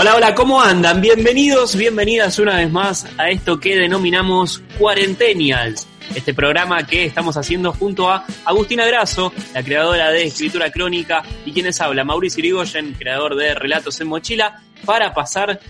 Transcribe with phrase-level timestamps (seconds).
[0.00, 1.02] Hola, hola, ¿cómo andan?
[1.02, 5.86] Bienvenidos, bienvenidas una vez más a esto que denominamos Cuarentenials.
[6.14, 11.52] Este programa que estamos haciendo junto a Agustina Grasso, la creadora de Escritura Crónica, y
[11.52, 15.60] quienes habla, Mauricio Irigoyen, creador de Relatos en Mochila, para pasar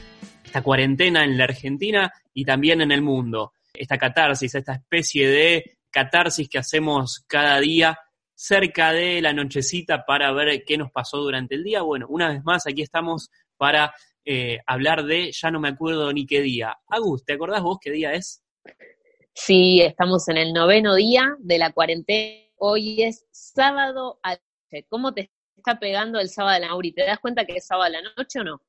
[0.44, 3.54] esta cuarentena en la Argentina y también en el mundo.
[3.74, 7.98] Esta catarsis, esta especie de catarsis que hacemos cada día
[8.32, 11.82] cerca de la nochecita para ver qué nos pasó durante el día.
[11.82, 13.92] Bueno, una vez más, aquí estamos para
[14.24, 16.76] eh, hablar de, ya no me acuerdo ni qué día.
[16.88, 18.42] Agus, ¿te acordás vos qué día es?
[19.34, 22.46] Sí, estamos en el noveno día de la cuarentena.
[22.56, 24.86] Hoy es sábado a la noche.
[24.88, 26.92] ¿Cómo te está pegando el sábado de la noche?
[26.92, 28.62] ¿Te das cuenta que es sábado de la noche o no?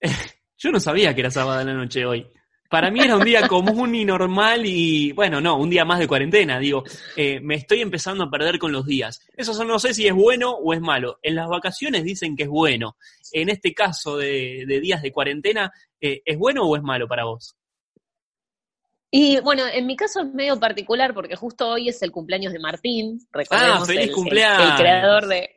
[0.58, 2.26] Yo no sabía que era sábado de la noche hoy.
[2.72, 6.08] Para mí era un día común y normal y, bueno, no, un día más de
[6.08, 6.58] cuarentena.
[6.58, 6.84] Digo,
[7.18, 9.20] eh, me estoy empezando a perder con los días.
[9.36, 11.18] Eso no sé si es bueno o es malo.
[11.20, 12.96] En las vacaciones dicen que es bueno.
[13.30, 17.58] En este caso de, días de cuarentena, eh, ¿es bueno o es malo para vos?
[19.10, 22.58] Y bueno, en mi caso es medio particular porque justo hoy es el cumpleaños de
[22.58, 23.18] Martín.
[23.32, 24.70] Recordemos ah, feliz cumpleaños.
[24.70, 25.50] el creador de,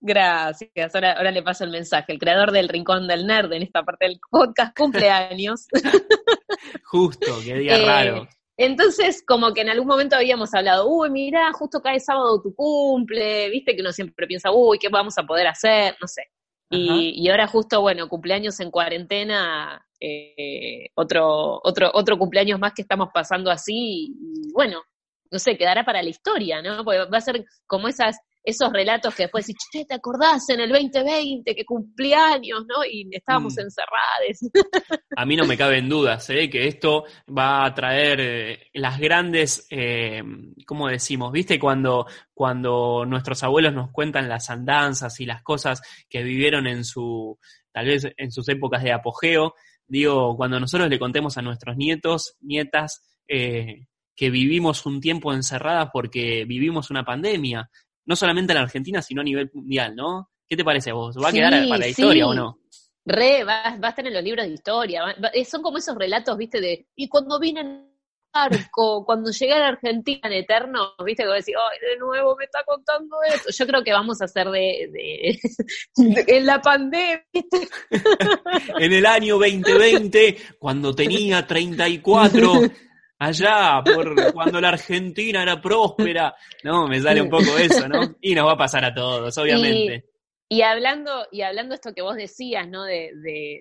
[0.00, 2.12] Gracias, ahora, ahora le paso el mensaje.
[2.12, 5.66] El creador del Rincón del Nerd en esta parte del podcast cumpleaños.
[6.84, 8.28] Justo, qué día eh, raro.
[8.56, 13.50] Entonces, como que en algún momento habíamos hablado, uy, mira, justo cae sábado tu cumple,
[13.50, 15.94] viste que uno siempre piensa, uy, ¿qué vamos a poder hacer?
[16.00, 16.22] No sé.
[16.68, 23.10] Y, ahora justo, bueno, cumpleaños en cuarentena, eh, otro, otro, otro cumpleaños más que estamos
[23.14, 24.82] pasando así, y bueno,
[25.30, 26.82] no sé, quedará para la historia, ¿no?
[26.84, 30.60] Porque va a ser como esas esos relatos que después decís, che, ¿te acordás en
[30.60, 32.84] el 2020 que cumpleaños, no?
[32.88, 33.60] Y estábamos mm.
[33.60, 35.00] encerrados.
[35.16, 36.48] A mí no me cabe en duda, ¿eh?
[36.48, 37.04] que esto
[37.36, 40.22] va a traer eh, las grandes, eh,
[40.64, 41.32] ¿cómo decimos?
[41.32, 41.58] ¿Viste?
[41.58, 47.36] Cuando, cuando nuestros abuelos nos cuentan las andanzas y las cosas que vivieron en su,
[47.72, 49.54] tal vez en sus épocas de apogeo,
[49.88, 55.90] digo, cuando nosotros le contemos a nuestros nietos, nietas, eh, que vivimos un tiempo encerradas
[55.92, 57.68] porque vivimos una pandemia,
[58.06, 60.30] no solamente en la Argentina, sino a nivel mundial, ¿no?
[60.48, 61.16] ¿Qué te parece a vos?
[61.22, 62.60] ¿Va a quedar para la historia o no?
[63.04, 65.02] Re, va, a estar en los libros de historia.
[65.48, 66.88] son como esos relatos, viste, de.
[66.96, 67.96] Y cuando vine en
[68.32, 72.44] arco, cuando llegué a la Argentina en Eterno, viste, que decís, ay, de nuevo me
[72.44, 73.50] está contando esto.
[73.56, 74.90] Yo creo que vamos a hacer de.
[74.92, 77.24] de, en la pandemia,
[78.78, 82.52] en el año 2020, cuando tenía 34
[83.18, 86.34] allá, por cuando la Argentina era próspera.
[86.64, 88.16] No, me sale un poco eso, ¿no?
[88.20, 90.04] Y nos va a pasar a todos, obviamente.
[90.48, 92.84] Y, hablando, y hablando esto que vos decías, ¿no?
[92.84, 93.10] De,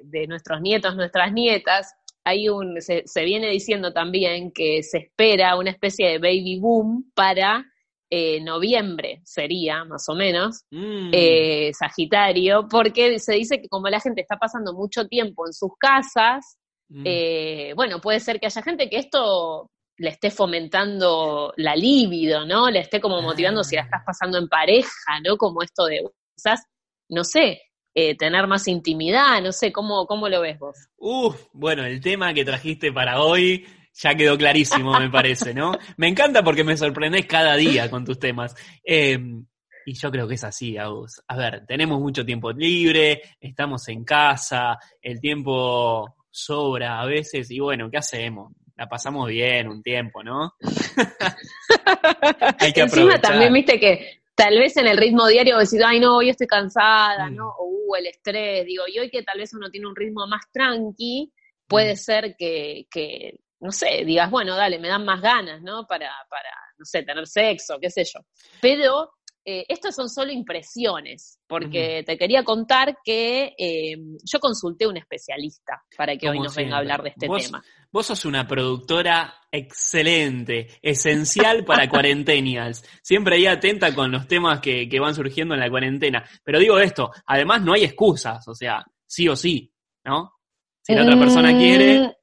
[0.03, 1.93] de, nuestros nietos, nuestras nietas,
[2.23, 7.65] hay un, se, viene diciendo también que se espera una especie de baby boom para
[8.09, 11.09] eh, noviembre, sería más o menos, mm.
[11.11, 15.71] eh, Sagitario, porque se dice que como la gente está pasando mucho tiempo en sus
[15.79, 16.57] casas,
[16.89, 17.03] Mm.
[17.05, 22.69] Eh, bueno, puede ser que haya gente que esto le esté fomentando la libido, ¿no?
[22.69, 23.85] Le esté como motivando si la ah.
[23.85, 25.37] estás pasando en pareja, ¿no?
[25.37, 26.03] Como esto de,
[26.35, 26.63] quizás,
[27.09, 27.61] no sé,
[27.93, 30.75] eh, tener más intimidad, no sé, ¿cómo, ¿cómo lo ves vos?
[30.97, 35.71] Uf, bueno, el tema que trajiste para hoy ya quedó clarísimo, me parece, ¿no?
[35.97, 38.53] Me encanta porque me sorprendes cada día con tus temas.
[38.83, 39.45] Em,
[39.85, 41.21] y yo creo que es así, Agus.
[41.27, 47.59] A ver, tenemos mucho tiempo libre, estamos en casa, el tiempo sobra a veces y
[47.59, 48.51] bueno, ¿qué hacemos?
[48.75, 50.53] La pasamos bien un tiempo, ¿no?
[52.59, 56.17] Hay que Encima también viste que tal vez en el ritmo diario decís, ay no,
[56.17, 57.35] hoy estoy cansada, mm.
[57.35, 57.47] ¿no?
[57.47, 60.41] O uh, el estrés, digo, y hoy que tal vez uno tiene un ritmo más
[60.51, 61.31] tranqui,
[61.67, 61.97] puede mm.
[61.97, 65.87] ser que, que, no sé, digas, bueno, dale, me dan más ganas, ¿no?
[65.87, 68.19] Para, para, no sé, tener sexo, qué sé yo.
[68.59, 69.09] Pero
[69.47, 74.97] eh, estas son solo impresiones, porque te quería contar que eh, yo consulté a un
[74.97, 77.63] especialista para que hoy nos venga a hablar de este tema.
[77.91, 82.83] Vos sos una productora excelente, esencial para cuarentenials.
[83.03, 86.27] Siempre ahí atenta con los temas que, que van surgiendo en la cuarentena.
[86.43, 89.71] Pero digo esto, además no hay excusas, o sea, sí o sí,
[90.03, 90.33] ¿no?
[90.81, 92.17] Si la otra persona mm, quiere,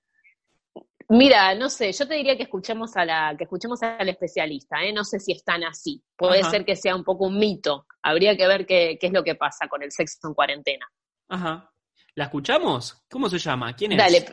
[1.12, 4.94] Mira, no sé, yo te diría que escuchemos a la, que escuchemos al especialista, ¿eh?
[4.94, 6.03] no sé si están así.
[6.17, 7.85] Puede ser que sea un poco un mito.
[8.03, 10.87] Habría que ver qué, es lo que pasa con el sexo en cuarentena.
[11.29, 11.70] Ajá.
[12.14, 13.05] ¿La escuchamos?
[13.11, 13.76] ¿Cómo se llama?
[13.76, 13.99] ¿Quién es?
[13.99, 14.25] Dale.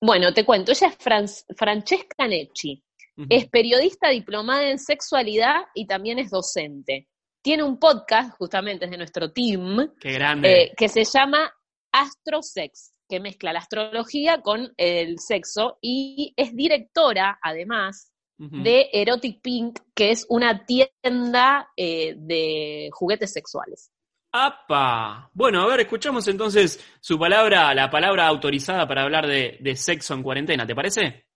[0.00, 0.72] Bueno, te cuento.
[0.72, 2.82] Ella es Francesca Necci.
[3.28, 7.06] Es periodista diplomada en sexualidad y también es docente.
[7.40, 10.62] Tiene un podcast, justamente es de nuestro team, Qué grande.
[10.62, 11.48] Eh, que se llama
[11.92, 19.80] Astrosex que mezcla la astrología con el sexo y es directora, además, de Erotic Pink,
[19.94, 23.92] que es una tienda eh, de juguetes sexuales.
[24.32, 25.30] ¡Apa!
[25.34, 30.14] Bueno, a ver, escuchamos entonces su palabra, la palabra autorizada para hablar de, de sexo
[30.14, 31.26] en cuarentena, ¿te parece?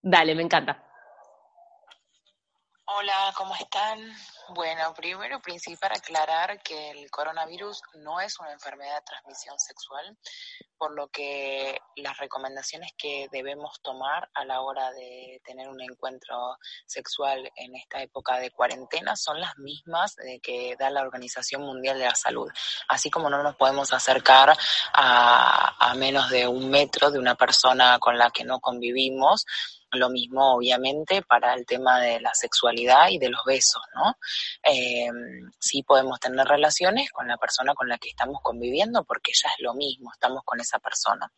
[0.00, 0.82] Dale, me encanta.
[2.86, 3.98] Hola, ¿cómo están?
[4.52, 10.18] Bueno, primero principal aclarar que el coronavirus no es una enfermedad de transmisión sexual,
[10.76, 16.56] por lo que las recomendaciones que debemos tomar a la hora de tener un encuentro
[16.84, 22.06] sexual en esta época de cuarentena son las mismas que da la Organización Mundial de
[22.06, 22.50] la Salud.
[22.88, 24.56] Así como no nos podemos acercar
[24.92, 29.46] a, a menos de un metro de una persona con la que no convivimos,
[29.92, 34.16] lo mismo, obviamente, para el tema de la sexualidad y de los besos, ¿no?
[34.62, 35.08] Eh,
[35.58, 39.60] sí podemos tener relaciones con la persona con la que estamos conviviendo porque ya es
[39.60, 41.30] lo mismo, estamos con esa persona.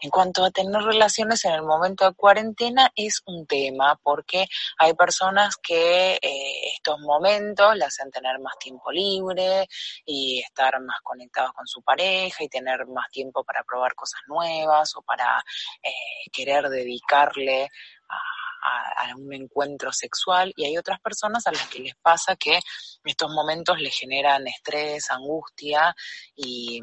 [0.00, 4.46] En cuanto a tener relaciones en el momento de cuarentena, es un tema porque
[4.78, 9.68] hay personas que eh, estos momentos le hacen tener más tiempo libre
[10.04, 14.94] y estar más conectados con su pareja y tener más tiempo para probar cosas nuevas
[14.96, 15.42] o para
[15.82, 17.70] eh, querer dedicarle
[18.08, 22.58] a, un encuentro sexual y hay otras personas a las que les pasa que
[23.04, 25.94] estos momentos les generan estrés, angustia
[26.34, 26.80] y,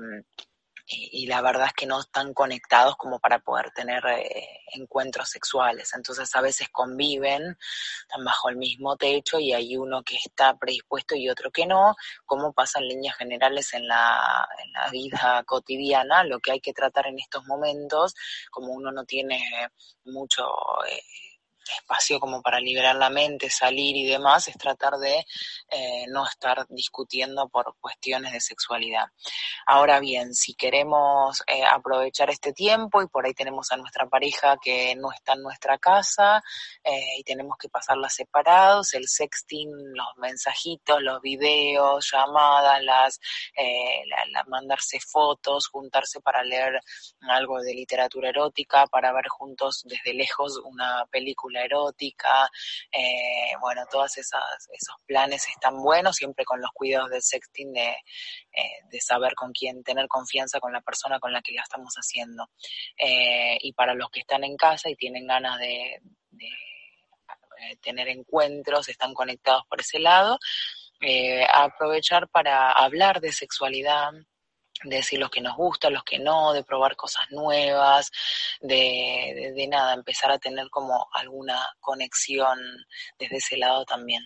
[0.85, 5.93] y, la verdad es que no están conectados como para poder tener eh, encuentros sexuales.
[5.95, 7.57] Entonces a veces conviven,
[8.01, 11.95] están bajo el mismo techo y hay uno que está predispuesto y otro que no,
[12.25, 16.73] como pasa en líneas generales en la, en la vida cotidiana, lo que hay que
[16.73, 18.13] tratar en estos momentos,
[18.51, 19.69] como uno no tiene
[20.03, 20.43] mucho...
[20.89, 21.01] Eh,
[21.71, 25.25] espacio como para liberar la mente, salir y demás, es tratar de
[25.69, 29.05] eh, no estar discutiendo por cuestiones de sexualidad.
[29.65, 34.57] Ahora bien, si queremos eh, aprovechar este tiempo y por ahí tenemos a nuestra pareja
[34.61, 36.43] que no está en nuestra casa
[36.83, 43.19] eh, y tenemos que pasarla separados, el sexting, los mensajitos, los videos, llamadas, las,
[44.31, 46.79] la, mandarse fotos, juntarse para leer
[47.21, 52.49] algo de literatura erótica, para ver juntos desde lejos una película erótica,
[52.91, 58.79] eh, bueno, todos esos planes están buenos, siempre con los cuidados del sexting de, eh,
[58.89, 62.49] de saber con quién, tener confianza con la persona con la que la estamos haciendo.
[62.97, 65.99] Eh, y para los que están en casa y tienen ganas de,
[66.31, 66.49] de
[67.81, 70.37] tener encuentros, están conectados por ese lado,
[71.53, 74.11] aprovechar para hablar de sexualidad,
[74.83, 78.11] de decir los que nos gusta, los que no, de probar cosas nuevas,
[78.61, 82.59] de, de, nada, empezar a tener como alguna conexión
[83.17, 84.23] desde ese lado también.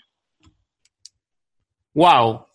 [1.93, 2.45] Wow.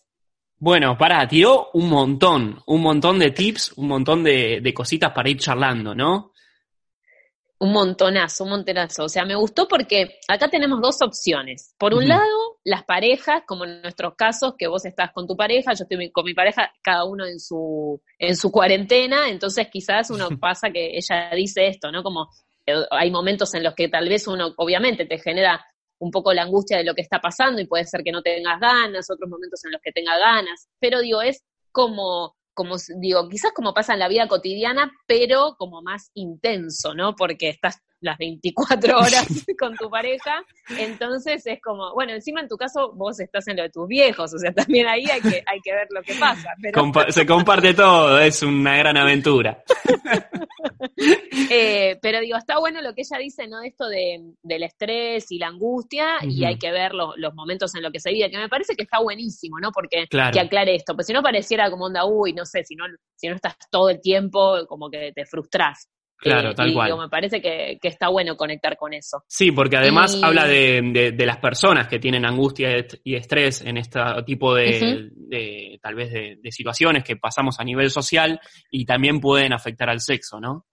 [0.57, 5.29] Bueno, para, tiró un montón, un montón de tips, un montón de, de cositas para
[5.29, 6.31] ir charlando, ¿no?
[7.59, 9.05] Un montonazo, un montonazo.
[9.05, 11.73] O sea, me gustó porque acá tenemos dos opciones.
[11.77, 15.73] Por un lado, las parejas, como en nuestros casos, que vos estás con tu pareja,
[15.73, 20.29] yo estoy con mi pareja, cada uno en su, en su cuarentena, entonces quizás uno
[20.39, 22.03] pasa que ella dice esto, ¿no?
[22.03, 22.29] Como
[22.65, 25.65] eh, hay momentos en los que tal vez uno, obviamente, te genera
[25.99, 28.59] un poco la angustia de lo que está pasando y puede ser que no tengas
[28.59, 33.51] ganas, otros momentos en los que tenga ganas, pero digo, es como como digo, quizás
[33.51, 37.15] como pasa en la vida cotidiana, pero como más intenso, ¿no?
[37.15, 39.27] Porque estás las 24 horas
[39.59, 40.43] con tu pareja,
[40.77, 44.33] entonces es como, bueno, encima en tu caso vos estás en lo de tus viejos,
[44.33, 46.49] o sea, también ahí hay que, hay que ver lo que pasa.
[47.09, 49.63] se comparte todo, es una gran aventura.
[51.49, 53.61] eh, pero digo, está bueno lo que ella dice, ¿no?
[53.61, 57.91] Esto de, del estrés y la angustia, y hay que ver los momentos en los
[57.91, 59.71] que se vive, que me parece que está buenísimo, ¿no?
[59.71, 62.85] Porque que aclare esto, pues si no pareciera como onda, uy, no sé, si no,
[63.15, 65.89] si no estás todo el tiempo, como que te frustras.
[66.23, 66.97] Claro, eh, tal y, cual.
[66.97, 69.23] me parece que, está bueno conectar con eso.
[69.27, 74.55] Sí, porque además habla de, las personas que tienen angustia y estrés en este tipo
[74.55, 78.39] de, tal vez de, situaciones que pasamos a nivel social
[78.71, 80.65] y también pueden afectar al sexo, ¿no?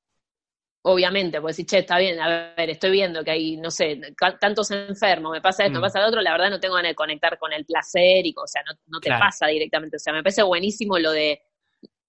[0.82, 4.00] Obviamente, pues si, che, está bien, a ver, estoy viendo que hay, no sé,
[4.40, 5.82] tantos enfermos, me pasa esto, me mm.
[5.82, 8.46] pasa lo otro, la verdad no tengo ganas de conectar con el placer y, o
[8.46, 9.96] sea, no, te pasa directamente.
[9.96, 11.42] O sea, me parece buenísimo lo de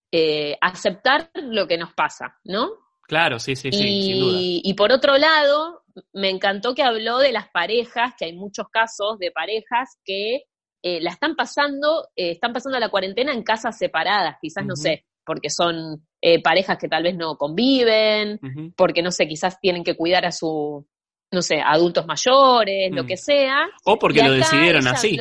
[0.09, 2.69] eh, aceptar lo que nos pasa, ¿no?
[3.03, 4.37] Claro, sí, sí, sí, y, sin duda.
[4.39, 9.17] Y por otro lado, me encantó que habló de las parejas, que hay muchos casos
[9.19, 10.43] de parejas que
[10.83, 15.05] eh, la están pasando, eh, están pasando la cuarentena en casas separadas, quizás, no sé,
[15.25, 18.39] porque son eh, parejas que tal vez no conviven,
[18.75, 20.87] porque, no sé, quizás tienen que cuidar a su,
[21.31, 23.07] no sé, adultos mayores, lo mm.
[23.07, 23.67] que sea.
[23.85, 25.19] O porque lo decidieron así.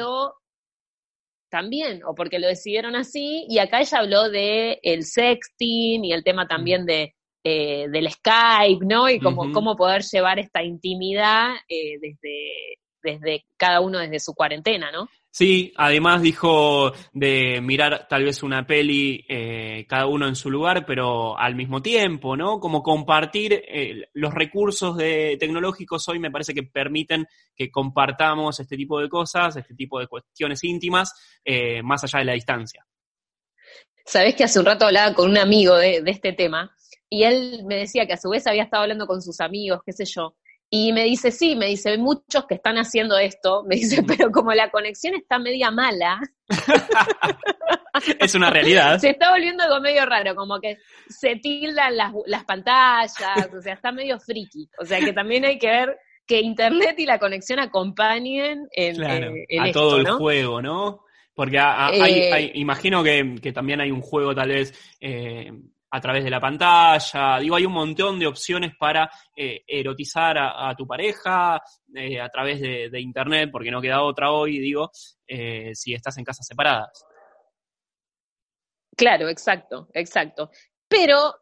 [1.51, 6.25] también, o porque lo decidieron así, y acá ella habló de el sexting y el
[6.25, 9.09] tema también de eh, del Skype, ¿no?
[9.09, 14.91] Y cómo, cómo poder llevar esta intimidad eh, desde, desde cada uno desde su cuarentena,
[14.91, 15.09] ¿no?
[15.33, 20.85] Sí, además dijo de mirar tal vez una peli eh, cada uno en su lugar,
[20.85, 22.59] pero al mismo tiempo, ¿no?
[22.59, 28.77] Como compartir eh, los recursos de, tecnológicos hoy me parece que permiten que compartamos este
[28.77, 32.85] tipo de cosas, este tipo de cuestiones íntimas, eh, más allá de la distancia.
[34.05, 36.75] Sabés que hace un rato hablaba con un amigo de, de este tema
[37.11, 39.93] y él me decía que a su vez había estado hablando con sus amigos, qué
[39.93, 40.35] sé yo,
[40.73, 44.31] y me dice, sí, me dice, hay muchos que están haciendo esto, me dice, pero
[44.31, 46.21] como la conexión está media mala.
[48.21, 48.99] es una realidad.
[49.00, 53.75] Se está volviendo algo medio raro, como que se tildan las, las pantallas, o sea,
[53.75, 54.71] está medio friki.
[54.81, 59.59] O sea, que también hay que ver que Internet y la conexión acompañen en, eh,
[59.59, 61.00] a todo el juego, ¿no?
[61.35, 65.50] Porque eh, imagino que, que, también hay un juego tal vez eh,
[65.91, 67.39] a través de la pantalla.
[67.39, 71.61] Digo, hay un montón de opciones para eh, erotizar a, tu pareja
[71.95, 74.91] eh, a través de, internet, porque no queda otra hoy, digo,
[75.27, 77.05] eh, si estás en casas separadas.
[78.97, 80.51] Claro, exacto, exacto.
[80.89, 81.35] Pero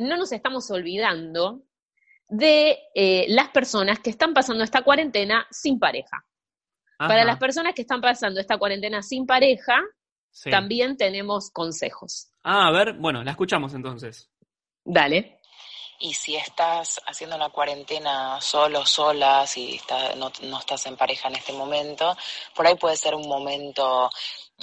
[0.00, 1.62] no nos estamos olvidando
[2.28, 2.78] de
[3.28, 6.26] las personas que están pasando esta cuarentena sin pareja.
[6.98, 9.80] Para las personas que están pasando esta cuarentena sin pareja,
[10.50, 12.33] también tenemos consejos.
[12.44, 14.30] Ah, a ver, bueno, la escuchamos entonces.
[14.84, 15.40] Dale.
[16.00, 19.80] Y si estás haciendo una cuarentena solo, sola, si
[20.16, 22.14] no, estás en pareja en este momento,
[22.54, 24.10] por ahí puede ser un momento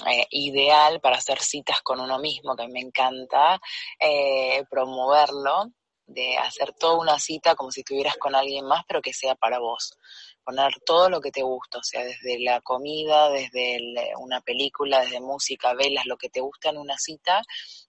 [0.05, 3.59] eh, ideal para hacer citas con uno mismo, que me encanta
[3.99, 5.71] eh, promoverlo,
[6.05, 9.57] de hacer toda una cita como si estuvieras con alguien más, pero que sea para
[9.57, 9.97] vos
[10.43, 13.79] poner todo lo que te gusta, o sea, desde la comida, desde
[14.17, 17.41] una película, desde música, velas, lo que te gusta en una cita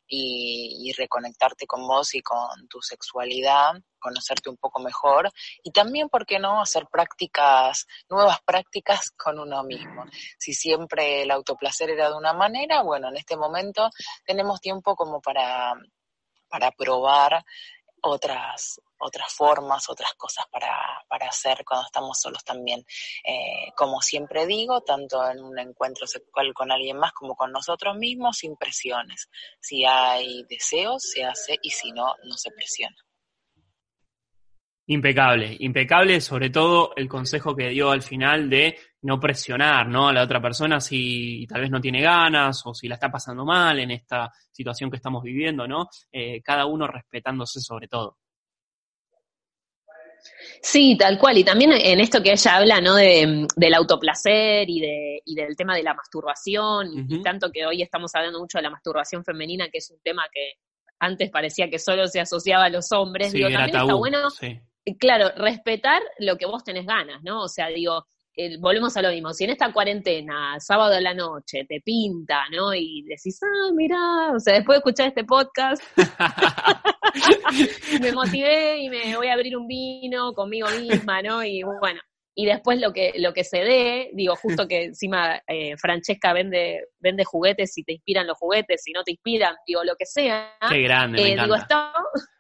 [0.07, 5.31] y, reconectarte con vos y con tu sexualidad, conocerte un poco mejor
[5.63, 10.05] y también, ¿por qué no?, hacer prácticas, nuevas prácticas con uno mismo.
[10.39, 13.89] Si siempre el autoplacer era de una manera, bueno, en este momento
[14.27, 15.75] tenemos tiempo como para,
[16.49, 17.43] para probar
[18.03, 22.85] otras, otras formas, otras cosas para, para hacer cuando estamos solos también.
[23.25, 27.97] Eh, como siempre digo, tanto en un encuentro sexual con alguien más como con nosotros
[27.97, 29.29] mismos, sin presiones.
[29.61, 32.97] Si hay deseos, se hace y si no, no se presiona.
[34.87, 40.09] Impecable, impecable, sobre todo el consejo que dio al final de no presionar ¿no?
[40.09, 43.45] a la otra persona si tal vez no tiene ganas o si la está pasando
[43.45, 45.89] mal en esta situación que estamos viviendo, ¿no?
[46.11, 48.19] Eh, cada uno respetándose sobre todo.
[50.61, 51.39] Sí, tal cual.
[51.39, 52.95] Y también en esto que ella habla, ¿no?
[52.95, 57.83] De, del autoplacer y, de, y del tema de la masturbación, y tanto que hoy
[57.83, 60.55] estamos hablando mucho de la masturbación femenina, que es un tema que
[61.01, 63.33] antes parecía que solo se asociaba a los hombres.
[63.33, 64.29] digo, también está bueno,
[64.99, 67.43] claro, respetar lo que vos tenés ganas, ¿no?
[67.43, 68.05] O sea, digo,
[68.61, 72.75] volvemos a lo mismo, si en esta cuarentena, sábado a la noche, te pinta, ¿no?
[72.75, 75.83] Y decís, ah, mira, o sea, después de escuchar este podcast,
[78.01, 81.45] me motivé y me voy a abrir un vino conmigo misma, ¿no?
[81.45, 82.01] Y bueno,
[82.35, 86.87] y después lo que, lo que se dé, digo, justo que encima eh, Francesca vende,
[86.99, 90.57] vende juguetes, si te inspiran los juguetes, si no te inspiran, digo, lo que sea.
[90.71, 91.93] Qué grande, eh, Digo, está,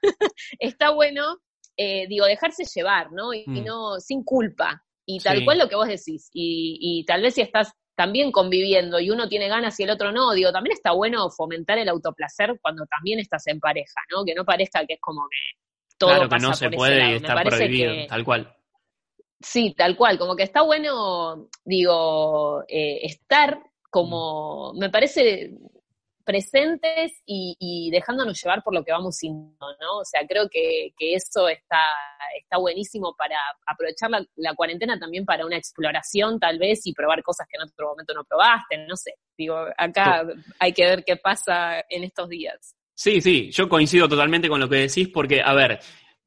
[0.59, 1.37] está bueno,
[1.77, 3.33] eh, digo, dejarse llevar, ¿no?
[3.33, 3.65] Y, mm.
[3.65, 6.31] no, sin culpa, y tal cual lo que vos decís.
[6.33, 10.13] Y, y tal vez si estás también conviviendo y uno tiene ganas y el otro
[10.13, 14.25] no, digo, también está bueno fomentar el autoplacer cuando también estás en pareja, ¿no?
[14.25, 15.61] Que no parezca que es como que
[15.99, 18.57] todo claro que no se puede y está prohibido, tal cual.
[19.41, 23.61] Sí, tal cual, como que está bueno, digo, eh, estar
[23.91, 25.51] como, me parece
[26.25, 29.99] presentes y, dejándonos llevar por lo que vamos sintiendo, ¿no?
[30.01, 31.85] O sea, creo que, eso está,
[32.41, 33.37] está buenísimo para
[33.67, 37.89] aprovechar la, cuarentena también para una exploración tal vez y probar cosas que en otro
[37.89, 39.15] momento no probaste, no sé.
[39.37, 40.27] Digo, acá
[40.59, 42.77] hay que ver qué pasa en estos días.
[42.95, 45.81] Sí, sí, yo coincido totalmente con lo que decís porque, a ver,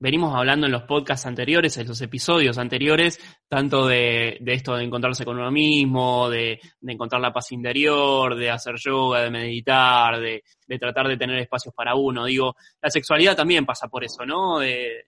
[0.05, 5.25] venimos hablando en los podcasts anteriores, en los episodios anteriores, tanto de, esto de encontrarse
[5.25, 10.43] con uno mismo, de, encontrar la paz interior, de hacer yoga, de meditar, de,
[10.77, 12.25] tratar de tener espacios para uno.
[12.25, 14.59] Digo, la sexualidad también pasa por eso, ¿no?
[14.59, 15.05] De,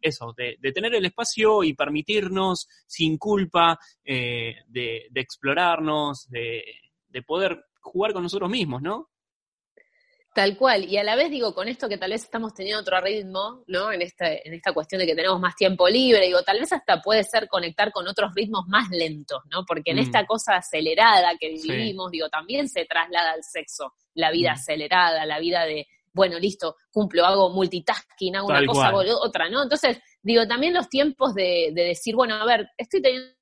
[0.00, 8.12] eso, de, tener el espacio y permitirnos sin culpa eh, de, explorarnos, de poder jugar
[8.12, 9.11] con nosotros mismos, ¿no?
[10.34, 12.98] Tal cual, y a la vez digo, con esto que tal vez estamos teniendo otro
[13.02, 13.92] ritmo, ¿no?
[13.92, 17.02] En esta, en esta cuestión de que tenemos más tiempo libre, digo, tal vez hasta
[17.02, 19.64] puede ser conectar con otros ritmos más lentos, ¿no?
[19.66, 20.00] Porque en mm.
[20.00, 24.54] esta cosa acelerada que vivimos, digo, también se traslada al sexo, la vida mm.
[24.54, 29.62] acelerada, la vida de, bueno, listo, cumplo, hago multitasking, hago una cosa, hago otra, ¿no?
[29.62, 33.34] Entonces, digo, también los tiempos de, de decir, bueno, a ver, estoy teniendo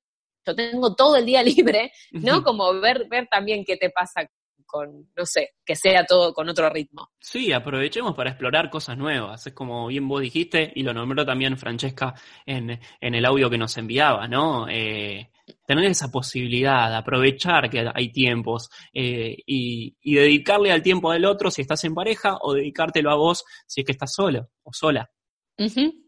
[0.45, 2.43] yo tengo todo el día libre, ¿no?
[2.43, 4.29] Como ver, ver también qué te pasa
[4.71, 7.11] con, no sé, que sea todo con otro ritmo.
[7.19, 9.45] Sí, aprovechemos para explorar cosas nuevas.
[9.45, 12.13] Es como bien vos dijiste, y lo nombró también Francesca
[12.45, 14.67] en, en el audio que nos enviaba, ¿no?
[14.69, 15.29] Eh,
[15.67, 21.51] tener esa posibilidad, aprovechar que hay tiempos eh, y, y, dedicarle al tiempo del otro
[21.51, 25.09] si estás en pareja o dedicártelo a vos si es que estás solo o sola.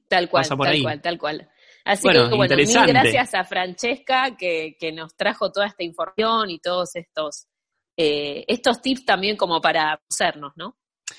[0.07, 1.49] Tal cual, tal cual, tal cual.
[1.85, 6.59] Así que bueno, mil gracias a Francesca que, que, nos trajo toda esta información y
[6.59, 7.47] todos estos,
[7.97, 10.77] eh, estos tips también como para conocernos, ¿no?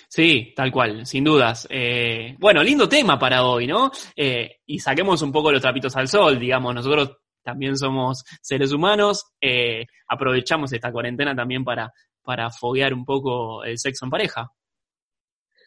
[0.09, 1.67] Sí, tal cual, sin dudas.
[1.71, 3.91] Eh, bueno, lindo tema para hoy, ¿no?
[4.17, 9.33] Eh, y saquemos un poco los trapitos al sol, digamos, nosotros también somos seres humanos,
[9.41, 14.51] eh, aprovechamos esta cuarentena también para, para foguear un poco el sexo en pareja.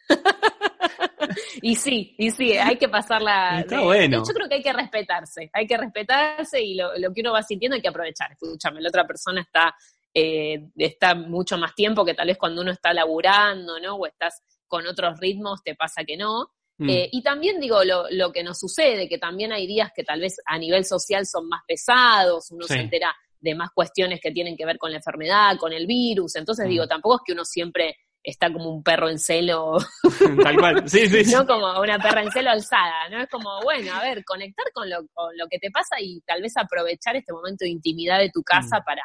[1.62, 3.60] y sí, y sí, hay que pasarla.
[3.60, 4.24] Está bueno.
[4.26, 7.42] Yo creo que hay que respetarse, hay que respetarse y lo, lo, que uno va
[7.42, 8.32] sintiendo hay que aprovechar.
[8.32, 9.72] Escúchame, la otra persona está,
[10.20, 13.96] eh, está mucho más tiempo que tal vez cuando uno está laburando, ¿no?
[13.96, 16.50] O estás con otros ritmos, te pasa que no.
[16.78, 16.90] Mm.
[16.90, 20.20] Eh, y también digo lo, lo, que nos sucede, que también hay días que tal
[20.20, 22.74] vez a nivel social son más pesados, uno sí.
[22.74, 26.36] se entera de más cuestiones que tienen que ver con la enfermedad, con el virus.
[26.36, 26.68] Entonces mm.
[26.68, 29.76] digo, tampoco es que uno siempre está como un perro en celo.
[30.42, 31.32] Tal cual, sí, sí.
[31.32, 33.22] no como una perra en celo alzada, ¿no?
[33.22, 36.42] Es como, bueno, a ver, conectar con lo, con lo que te pasa y tal
[36.42, 38.84] vez aprovechar este momento de intimidad de tu casa mm.
[38.84, 39.02] para,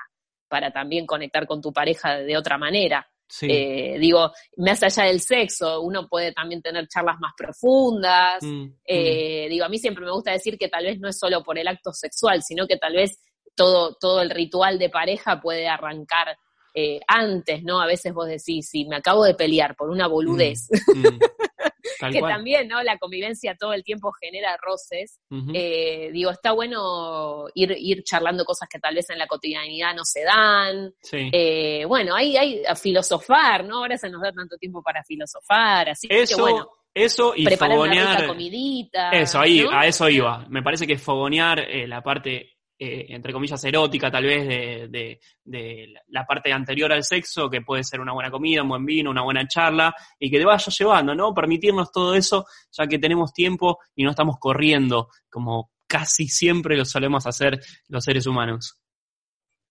[0.53, 3.03] para también conectar con tu pareja de otra manera.
[3.27, 3.48] Sí.
[3.50, 8.43] Eh, digo, más allá del sexo, uno puede también tener charlas más profundas.
[8.43, 9.50] Mm, eh, mm.
[9.50, 11.67] Digo, a mí siempre me gusta decir que tal vez no es solo por el
[11.67, 13.19] acto sexual, sino que tal vez
[13.55, 16.38] todo, todo el ritual de pareja puede arrancar
[16.75, 17.81] eh, antes, ¿no?
[17.81, 20.67] A veces vos decís, si me acabo de pelear por una boludez.
[20.93, 21.17] Mm,
[22.12, 22.33] que cual.
[22.33, 22.81] también, ¿no?
[22.83, 25.19] La convivencia todo el tiempo genera roces.
[25.29, 25.51] Uh -huh.
[25.53, 30.03] eh, digo, está bueno ir, ir charlando cosas que tal vez en la cotidianidad no
[30.05, 30.93] se dan.
[31.01, 31.29] Sí.
[31.31, 33.79] Eh, bueno, hay, hay a filosofar, ¿no?
[33.79, 36.36] Ahora se nos da tanto tiempo para filosofar, así Eso...
[36.36, 36.69] que bueno.
[36.95, 38.06] Eso y preparar fogonear.
[38.06, 39.71] Una rica comidita, eso, ahí, ¿no?
[39.71, 40.45] a eso iba.
[40.47, 42.52] Me parece que fogonear eh, la parte
[42.84, 47.62] eh, entre comillas, erótica tal vez de, de, de, la parte anterior al sexo, que
[47.62, 50.72] puede ser una buena comida, un buen vino, una buena charla, y que te vaya
[50.78, 51.34] llevando, ¿no?
[51.34, 56.84] Permitirnos todo eso, ya que tenemos tiempo y no estamos corriendo, como casi siempre lo
[56.84, 58.78] solemos hacer los seres humanos.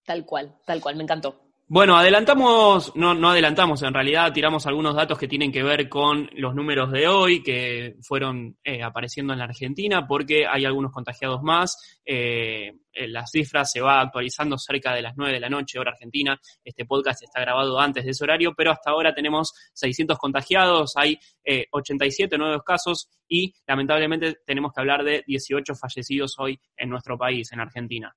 [0.03, 1.52] Tal cual, tal cual, me encantó.
[1.73, 6.29] Bueno, adelantamos, no, no adelantamos, en realidad tiramos algunos datos que tienen que ver con
[6.33, 11.41] los números de hoy que fueron eh, apareciendo en la Argentina porque hay algunos contagiados
[11.41, 11.99] más.
[12.05, 12.73] Eh,
[13.07, 16.39] las cifras se va actualizando cerca de las 9 de la noche, hora argentina.
[16.63, 21.17] Este podcast está grabado antes de ese horario, pero hasta ahora tenemos 600 contagiados, hay
[21.43, 27.17] eh, 87 nuevos casos y lamentablemente tenemos que hablar de 18 fallecidos hoy en nuestro
[27.17, 28.15] país, en Argentina.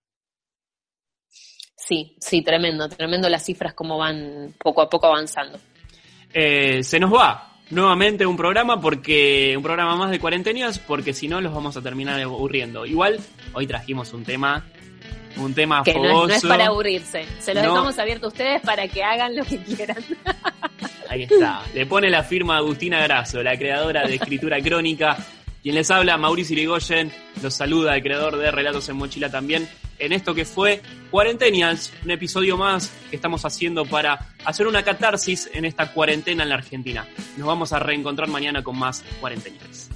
[1.77, 5.59] Sí, sí, tremendo, tremendo las cifras como van poco a poco avanzando.
[6.33, 11.29] Eh, se nos va nuevamente un programa porque un programa más de cuarentenas porque si
[11.29, 12.87] no los vamos a terminar aburriendo.
[12.87, 13.21] Igual
[13.53, 14.65] hoy trajimos un tema
[15.37, 16.12] un tema que fogoso.
[16.12, 17.71] No es, no es para aburrirse, se lo no.
[17.71, 20.03] dejamos abierto a ustedes para que hagan lo que quieran.
[21.09, 25.17] Ahí está, le pone la firma Agustina Grasso, la creadora de escritura crónica.
[25.66, 27.11] Quien les habla, Mauricio Irigoyen,
[27.42, 32.12] los saluda el creador de Relatos en Mochila también en esto que fue Cuarentenials, un
[32.12, 37.05] episodio más que estamos haciendo para hacer una catarsis en esta cuarentena en la Argentina.
[37.37, 39.90] Nos vamos a reencontrar mañana con más Cuarentenials.